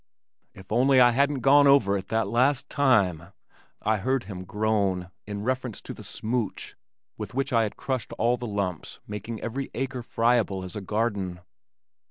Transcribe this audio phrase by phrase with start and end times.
[0.55, 3.33] "If only I hadn't gone over it that last time,"
[3.83, 6.75] I heard him groan in reference to the "smooch"
[7.19, 11.41] with which I had crushed all the lumps making every acre friable as a garden.